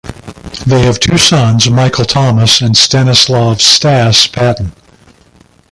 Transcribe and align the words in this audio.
They 0.65 0.81
have 0.81 0.99
two 0.99 1.19
sons, 1.19 1.69
Michael 1.69 2.05
Thomas, 2.05 2.59
and 2.59 2.75
Stanislav 2.75 3.61
"Stas" 3.61 4.25
Patten. 4.25 4.71